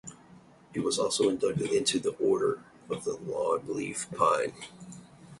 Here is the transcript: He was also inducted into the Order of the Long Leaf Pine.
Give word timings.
He 0.73 0.79
was 0.79 0.97
also 0.97 1.29
inducted 1.29 1.71
into 1.71 1.99
the 1.99 2.13
Order 2.15 2.63
of 2.89 3.03
the 3.03 3.17
Long 3.17 3.65
Leaf 3.67 4.07
Pine. 4.17 4.53